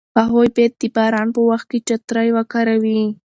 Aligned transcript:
هغوی 0.19 0.47
باید 0.55 0.73
د 0.81 0.83
باران 0.95 1.27
په 1.35 1.41
وخت 1.49 1.67
کې 1.71 1.79
چترۍ 1.87 2.29
وکاروي. 2.37 3.01